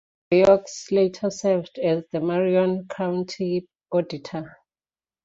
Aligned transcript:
Breaux 0.31 0.63
later 0.89 1.29
served 1.29 1.77
as 1.77 2.03
the 2.11 2.19
Marion 2.21 2.87
County 2.87 3.67
Auditor. 3.91 4.57